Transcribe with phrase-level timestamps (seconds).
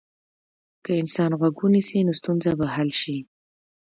[0.83, 3.17] که انسان غوږ ونیسي، نو ستونزه به حل شي.